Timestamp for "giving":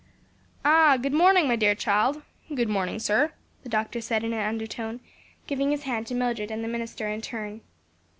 5.45-5.69